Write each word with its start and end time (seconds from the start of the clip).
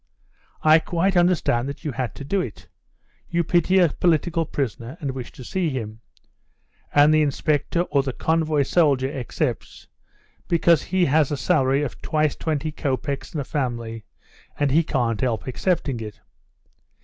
"I 0.63 0.79
quite 0.79 1.15
understand 1.15 1.69
that 1.69 1.85
you 1.85 1.91
had 1.91 2.15
to 2.15 2.23
do 2.25 2.41
it. 2.41 2.67
You 3.29 3.43
pity 3.43 3.77
a 3.77 3.89
political 3.89 4.47
prisoner 4.47 4.97
and 4.99 5.11
wish 5.11 5.31
to 5.33 5.43
see 5.43 5.69
him. 5.69 5.99
And 6.91 7.13
the 7.13 7.21
inspector 7.21 7.81
or 7.81 8.01
the 8.01 8.11
convoy 8.11 8.63
soldier 8.63 9.11
accepts, 9.13 9.85
because 10.47 10.81
he 10.81 11.05
has 11.05 11.29
a 11.29 11.37
salary 11.37 11.83
of 11.83 12.01
twice 12.01 12.35
twenty 12.35 12.71
copecks 12.71 13.31
and 13.33 13.41
a 13.41 13.43
family, 13.43 14.03
and 14.57 14.71
he 14.71 14.81
can't 14.81 15.21
help 15.21 15.45
accepting 15.45 15.99
it. 15.99 16.19